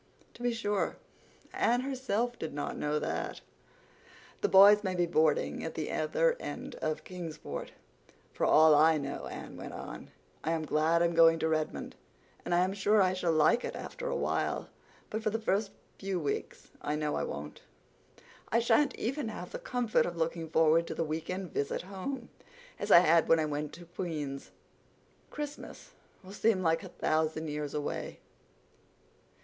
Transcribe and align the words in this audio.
To 0.33 0.41
be 0.41 0.51
sure, 0.51 0.97
Anne 1.53 1.81
herself 1.81 2.39
did 2.39 2.55
not 2.55 2.75
know 2.75 2.97
that. 2.97 3.41
"The 4.41 4.49
boys 4.49 4.83
may 4.83 4.95
be 4.95 5.05
boarding 5.05 5.63
at 5.63 5.75
the 5.75 5.91
other 5.91 6.35
end 6.39 6.73
of 6.81 7.03
Kingsport, 7.03 7.73
for 8.33 8.47
all 8.47 8.73
I 8.73 8.97
know," 8.97 9.27
Anne 9.27 9.57
went 9.57 9.73
on. 9.73 10.09
"I 10.43 10.53
am 10.53 10.65
glad 10.65 11.03
I'm 11.03 11.13
going 11.13 11.37
to 11.37 11.47
Redmond, 11.47 11.95
and 12.43 12.55
I 12.55 12.61
am 12.61 12.73
sure 12.73 12.99
I 12.99 13.13
shall 13.13 13.31
like 13.31 13.63
it 13.63 13.75
after 13.75 14.07
a 14.07 14.15
while. 14.15 14.69
But 15.11 15.21
for 15.21 15.29
the 15.29 15.37
first 15.37 15.69
few 15.99 16.19
weeks 16.19 16.69
I 16.81 16.95
know 16.95 17.13
I 17.13 17.23
won't. 17.23 17.61
I 18.51 18.57
shan't 18.57 18.95
even 18.95 19.27
have 19.27 19.51
the 19.51 19.59
comfort 19.59 20.07
of 20.07 20.17
looking 20.17 20.49
forward 20.49 20.87
to 20.87 20.95
the 20.95 21.03
weekend 21.05 21.53
visit 21.53 21.83
home, 21.83 22.29
as 22.79 22.89
I 22.89 23.01
had 23.01 23.27
when 23.27 23.39
I 23.39 23.45
went 23.45 23.71
to 23.73 23.85
Queen's. 23.85 24.49
Christmas 25.29 25.91
will 26.23 26.33
seem 26.33 26.63
like 26.63 26.81
a 26.81 26.89
thousand 26.89 27.49
years 27.49 27.75
away." 27.75 28.19